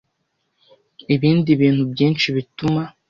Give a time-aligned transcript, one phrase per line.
[1.15, 2.83] ibindi bintu byinshi bituma